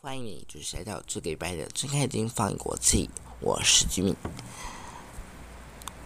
[0.00, 3.08] 欢迎你就是来到这个礼拜的睁开眼睛放国际，
[3.40, 4.14] 我是吉米。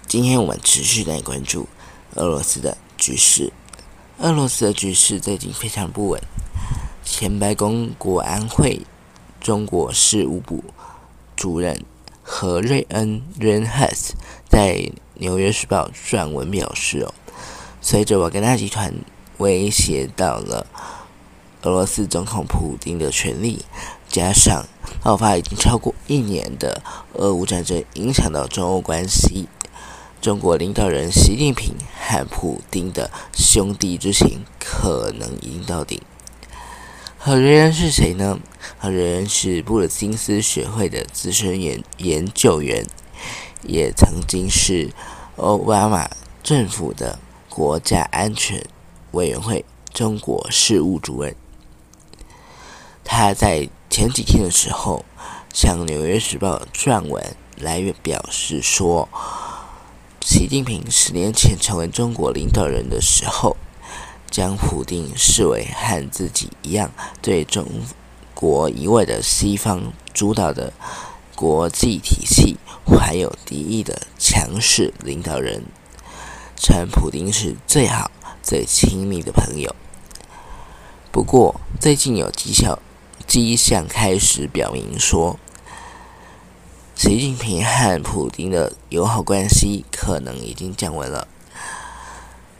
[0.06, 1.68] 今天我们持续来关注
[2.16, 3.52] 俄罗斯的局势。
[4.18, 6.20] 俄罗斯的局势最近非常不稳。
[7.04, 8.80] 前白宫国安会
[9.40, 10.62] 中国事务部
[11.34, 11.84] 主任
[12.22, 14.11] 何瑞恩 （Reinhard）
[14.48, 14.74] 在
[15.23, 17.14] 《纽约时报》撰文表示：“哦，
[17.81, 18.93] 随着瓦格纳集团
[19.39, 20.67] 威胁到了
[21.62, 23.64] 俄罗斯总统普京的权利，
[24.08, 24.64] 加上
[25.00, 29.46] 爆发已经超过一年的俄乌战争，影响到中欧关系。”
[30.21, 36.00] 中国领导人习近平和普京的兄弟之情可能已经到顶。
[37.17, 38.41] 何瑞恩是谁呢？
[38.78, 42.84] 何瑞恩是布鲁金斯学会的资深研研究员，
[43.62, 44.91] 也曾经是
[45.36, 46.11] 奥巴马
[46.42, 48.62] 政府的国家安全
[49.12, 51.34] 委员会中国事务主任。
[53.03, 55.05] 他在前几天的时候
[55.53, 59.09] 向《纽约时报》撰文来表示说。
[60.25, 63.56] 习近平十年前成为中国领导人的时候，
[64.31, 67.67] 将普京视为和自己一样对中
[68.33, 70.73] 国以外的西方主导的
[71.43, 75.65] 国际体系怀有敌意的强势领导人，
[76.55, 78.12] 称普京是最好、
[78.45, 79.75] 最亲密的朋友。
[81.11, 82.79] 不过，最近有迹象
[83.27, 85.37] 迹象开始表明说。
[86.95, 91.27] 习近平和普京的友好关系可能已经降温了，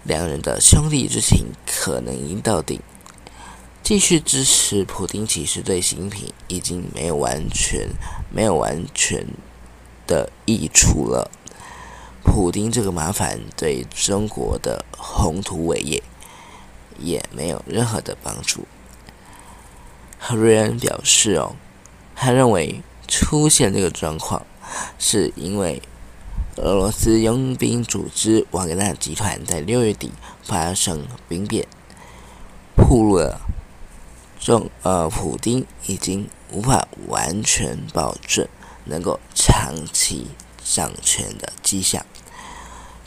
[0.03, 2.81] 两人的兄弟之情可能已经到顶。
[3.83, 7.89] 继续支持普京，其实对新品已经没有完全、
[8.31, 9.27] 没有完全
[10.07, 11.31] 的益处了。
[12.23, 16.03] 普京这个麻烦对中国的宏图伟业
[16.99, 18.67] 也没有任何的帮助。
[20.19, 21.57] 何瑞恩表示：“哦，
[22.15, 24.47] 他认为。”出现这个状况，
[24.99, 25.83] 是因为
[26.57, 30.13] 俄罗斯佣兵组织瓦格纳集团在六月底
[30.43, 31.67] 发生兵变，
[32.75, 33.39] 暴露了
[34.43, 38.45] 中呃普京已经无法完全保证
[38.85, 40.27] 能够长期
[40.65, 42.05] 掌权的迹象。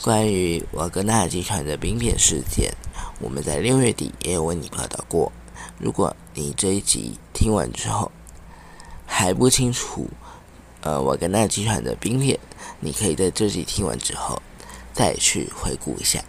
[0.02, 2.74] 关于瓦格纳集团的兵变事件，
[3.20, 5.30] 我们在六月底也有为你报道过。
[5.78, 8.10] 如果你这一集听完之后，
[9.06, 10.10] 还不清楚，
[10.82, 12.40] 呃，瓦格纳集团的兵变，
[12.80, 14.42] 你可以在这集听完之后
[14.94, 16.24] 再去回顾一下。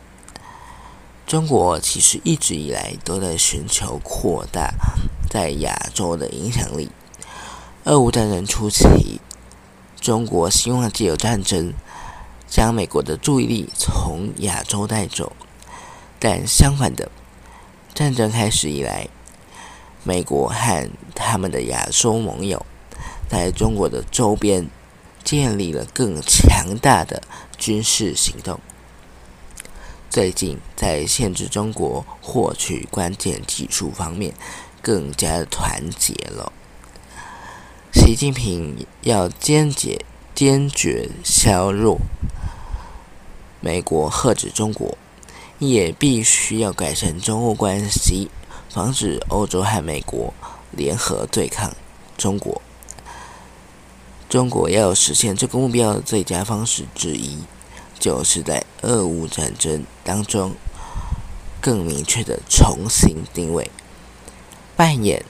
[1.27, 4.73] 中国其实一直以来都在寻求扩大
[5.29, 6.89] 在亚洲的影响力。
[7.83, 9.21] 俄乌战争初期，
[10.01, 11.75] 中国希望借由战争
[12.47, 15.33] 将美国的注意力从亚洲带走，
[16.21, 17.11] 但相反的，
[17.93, 19.09] 战争开始以来，
[20.05, 22.65] 美国和他们的亚洲盟友。
[23.29, 24.69] 在中国的周边
[25.25, 27.21] 建立了更强大的
[27.59, 28.61] 军事行动。
[30.17, 34.33] 最近在限制中国获取关键技术方面
[34.81, 36.51] 更加团结了。
[37.93, 41.99] 习近平要坚决坚决削弱
[43.61, 44.97] 美国遏制中国，
[45.59, 48.31] 也必须要改善中欧关系，
[48.71, 50.33] 防止欧洲和美国
[50.71, 51.77] 联合对抗
[52.17, 52.63] 中国。
[54.31, 57.41] 中国要实现这个目标的最佳方式之一，
[57.99, 60.55] 就是在俄乌战争当中
[61.61, 63.71] 更明确的重新定位，
[64.77, 65.25] 扮演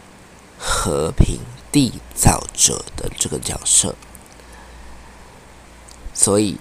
[0.58, 1.40] 和平
[1.72, 3.94] 缔造者的这个角色。
[6.14, 6.58] 所以，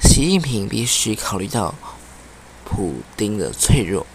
[0.00, 1.74] 习近平必须考虑到
[2.64, 4.06] 普京的脆弱，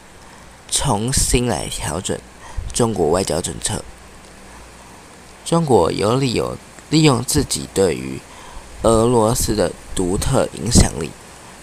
[0.70, 2.20] 重新来调整
[2.74, 3.84] 中国外交政策。
[5.46, 6.58] 中国有理由。
[6.90, 8.20] 利用自己对于
[8.84, 11.10] 俄罗斯的独特影响力，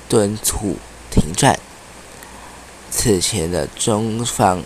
[0.08, 0.76] 敦促
[1.10, 1.60] 停战。
[2.90, 4.62] 此前的中方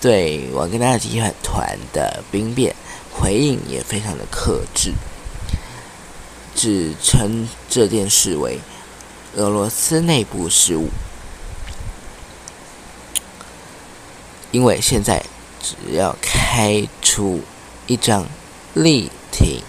[0.00, 2.74] 对瓦格纳集团的兵变
[3.12, 4.92] 回应也非常的克制，
[6.56, 8.58] 只称这件事为
[9.36, 10.88] 俄罗斯内部事务。
[14.50, 15.24] 因为现在
[15.62, 17.42] 只要开出
[17.86, 18.26] 一张
[18.74, 19.62] 力挺。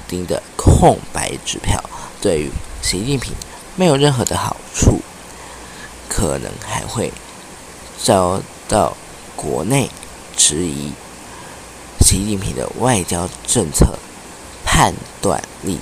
[0.00, 1.78] 普京的空白支票
[2.22, 2.50] 对于
[2.80, 3.34] 习近平
[3.76, 5.00] 没有任何的好处，
[6.08, 7.12] 可能还会
[8.02, 8.96] 遭到
[9.36, 9.90] 国内
[10.34, 10.92] 质疑
[12.00, 13.98] 习近平的外交政策
[14.64, 15.78] 判断力。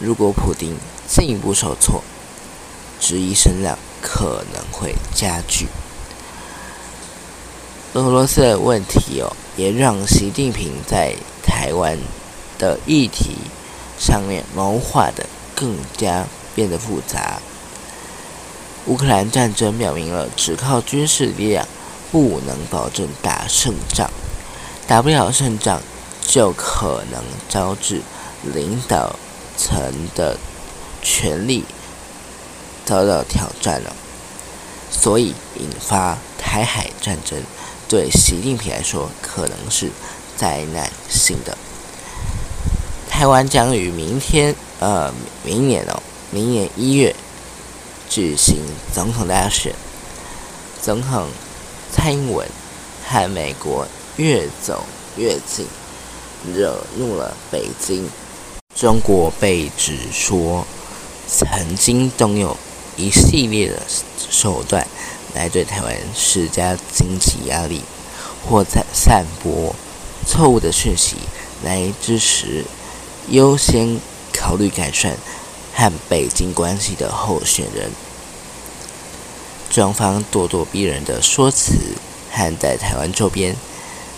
[0.00, 0.74] 如果普京
[1.06, 2.02] 进一步受挫，
[2.98, 5.68] 质疑声浪可能会加剧。
[7.92, 11.98] 俄罗斯的问题哦，也让习近平在台湾
[12.58, 13.36] 的议题
[13.98, 17.40] 上面谋划的更加变得复杂。
[18.86, 21.66] 乌克兰战争表明了，只靠军事力量
[22.12, 24.10] 不能保证打胜仗，
[24.86, 25.82] 打不了胜仗
[26.26, 28.02] 就可能招致
[28.42, 29.16] 领导
[29.56, 30.38] 层的
[31.02, 31.64] 权力
[32.84, 33.96] 遭到挑战了，
[34.90, 37.42] 所以引发台海战争。
[37.88, 39.90] 对习近平来说，可能是
[40.36, 41.56] 灾难性的。
[43.16, 45.10] 台湾将于明天，呃，
[45.42, 47.16] 明年哦，明年一月
[48.10, 48.58] 举行
[48.92, 49.74] 总统大选。
[50.82, 51.26] 总统
[51.90, 52.46] 蔡英文
[53.08, 54.84] 和美国越走
[55.16, 55.66] 越近，
[56.54, 58.06] 惹怒了北京。
[58.74, 60.66] 中国被指说
[61.26, 62.54] 曾经动用
[62.98, 63.80] 一系列的
[64.28, 64.86] 手段。
[65.34, 67.80] 来对台湾施加经济压力，
[68.46, 69.74] 或在散播
[70.26, 71.16] 错误的讯息，
[71.64, 72.64] 来支持
[73.28, 74.00] 优先
[74.32, 75.16] 考虑改善
[75.74, 77.90] 和北京关系的候选人。
[79.70, 81.74] 中方咄咄逼人的说辞
[82.30, 83.56] 和在台湾周边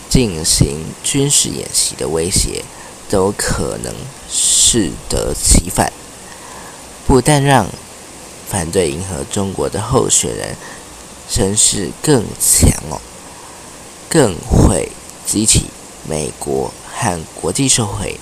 [0.08, 2.64] 进行军事演习的威胁，
[3.08, 3.94] 都可能
[4.30, 5.92] 适得其反，
[7.06, 7.66] 不但让
[8.48, 10.56] 反对迎合中国的候选人。
[11.30, 12.98] 声势更强哦，
[14.08, 14.90] 更会
[15.26, 15.66] 激起
[16.08, 18.18] 美国和国际社会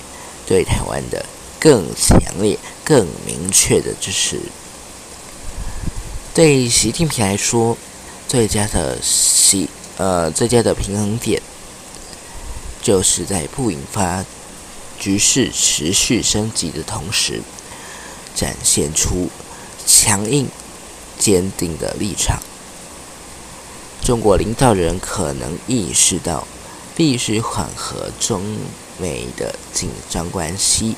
[0.47, 1.25] 对台湾的
[1.59, 4.39] 更强烈、更明确的支持。
[6.33, 7.77] 对习近平来说，
[8.27, 11.41] 最佳的习呃最佳的平衡点，
[12.81, 14.23] 就是在不引发
[14.97, 17.41] 局势持续升级的同时，
[18.33, 19.29] 展现出
[19.85, 20.47] 强硬、
[21.19, 22.39] 坚定的立场。
[24.01, 26.47] 中国领导人可能意识到，
[26.97, 28.41] 必须缓和中
[28.97, 30.95] 美的紧张关系。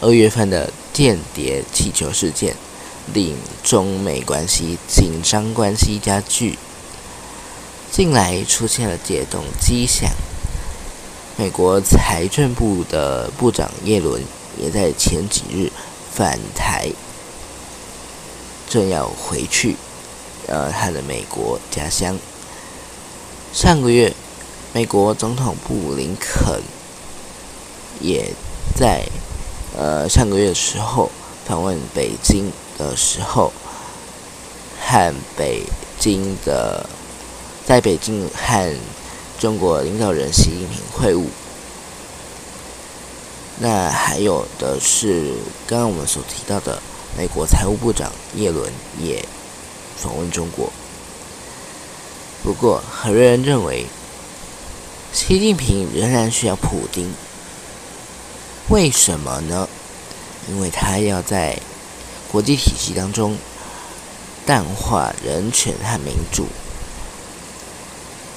[0.00, 2.56] 二月份的间谍气球事件，
[3.14, 6.58] 令中美关系紧张关系加剧。
[7.92, 10.10] 近来出现了解冻迹象，
[11.36, 14.20] 美国财政部的部长耶伦
[14.58, 15.70] 也在前几日
[16.12, 16.90] 返台，
[18.68, 19.76] 正要回去。
[20.48, 22.18] 呃，他的美国家乡。
[23.52, 24.12] 上个月，
[24.72, 26.60] 美国总统布林肯
[28.00, 28.30] 也
[28.74, 29.06] 在
[29.76, 31.10] 呃上个月的时候
[31.46, 33.52] 访问北京的时候，
[34.80, 35.62] 和北
[35.98, 36.86] 京的
[37.64, 38.76] 在北京和
[39.38, 41.24] 中国领导人习近平会晤。
[43.58, 45.32] 那还有的是
[45.66, 46.82] 刚刚我们所提到的
[47.16, 48.70] 美国财务部长耶伦
[49.00, 49.24] 也。
[49.98, 50.70] 访问中国，
[52.42, 53.86] 不过很多人认为，
[55.12, 57.12] 习近平仍然需要普京。
[58.68, 59.68] 为什么呢？
[60.48, 61.58] 因为他要在
[62.30, 63.36] 国际体系当中
[64.44, 66.46] 淡化人权和民主。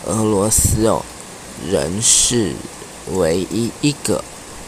[0.06, 1.04] 俄罗斯哦，
[1.70, 2.56] 仍是
[3.12, 4.24] 唯一一个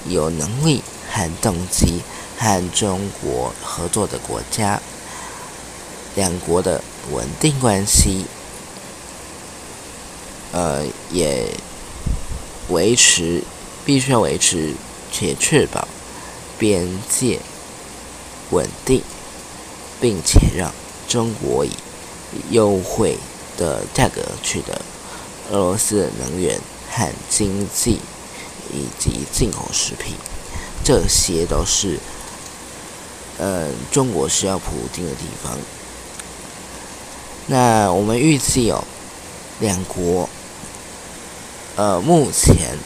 [0.05, 2.01] 有能力和动机
[2.37, 4.79] 和中国合作的国家。
[6.13, 8.25] 两国的稳定关系，
[10.51, 11.45] 呃，也
[12.69, 13.43] 维持，
[13.85, 14.73] 必须要维持
[15.11, 15.87] 且确保
[16.57, 17.39] 边界
[18.51, 19.01] 稳定，
[19.99, 20.73] 并且让
[21.07, 21.71] 中国以
[22.49, 23.17] 优惠
[23.57, 24.81] 的价格取得
[25.51, 27.99] 俄罗斯的能源和经济
[28.73, 30.15] 以及进口食品，
[30.83, 31.99] 这些都是，
[33.37, 35.57] 呃，中国需要普京的地方。
[37.47, 38.83] 那我们预计哦，
[39.59, 40.29] 两国，
[41.75, 42.77] 呃，目前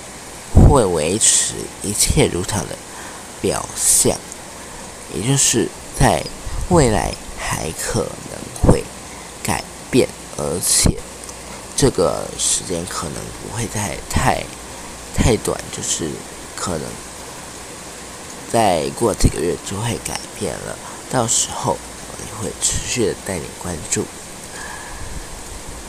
[0.53, 2.75] 会维持一切如常的
[3.41, 4.15] 表象，
[5.13, 5.67] 也就是
[5.99, 6.23] 在
[6.69, 8.83] 未来还可能会
[9.43, 10.97] 改变，而且
[11.75, 14.43] 这个时间可能不会太太
[15.15, 16.09] 太短，就是
[16.55, 16.87] 可能
[18.51, 20.77] 再过几个月就会改变了。
[21.11, 21.77] 到时候
[22.11, 24.05] 我会持续的带你关注。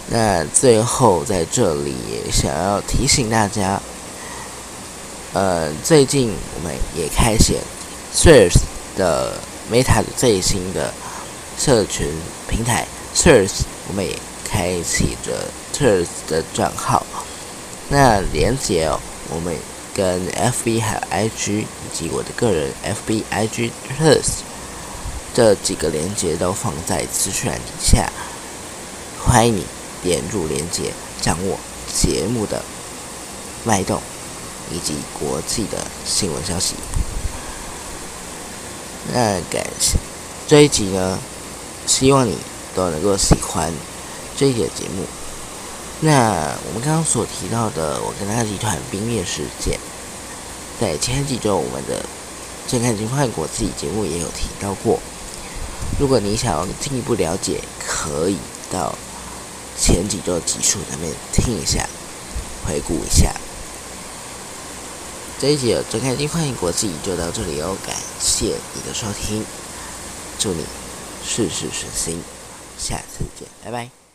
[0.09, 1.95] 那最后在这里
[2.31, 3.81] 想要提醒大家，
[5.33, 7.59] 呃，最近我们也开启
[8.15, 8.61] Threads
[8.97, 9.35] 的
[9.71, 10.95] Meta 的最新的
[11.59, 12.07] 社群
[12.49, 17.05] 平台 Threads，我们也开启着 Threads 的账号。
[17.89, 18.89] 那连接，
[19.29, 19.57] 我们
[19.93, 24.41] 跟 FB 还有 IG 以及我的个人 FB、IG、Thurs
[25.35, 28.11] 这几个链接都放在资讯栏底下，
[29.25, 29.67] 欢迎你
[30.07, 31.59] 点入连接，掌握
[31.93, 32.63] 节目的
[33.65, 34.01] 脉动
[34.71, 36.77] 以及国际的新闻消息。
[39.13, 39.99] 那感谢
[40.47, 41.19] 这一集呢，
[41.87, 42.37] 希望你
[42.75, 43.73] 都能够喜欢
[44.37, 45.05] 这一节节目。
[46.01, 49.79] 那我们刚刚所提到的我跟他集团冰面事件，
[50.81, 52.01] 在前几周我们的
[52.71, 55.01] 《正看金换国际》节目也有提到过。
[55.99, 58.37] 如果你想进一步了解，可以
[58.71, 58.95] 到
[59.79, 61.89] 前几周集数那边听一下，
[62.67, 63.33] 回顾一下。
[65.39, 69.45] 这一集的《最开心欢迎国际》就到这里哦，感谢你的收听，
[70.39, 70.65] 祝你
[71.25, 72.23] 事事顺心，
[72.79, 74.06] 下次见，拜拜。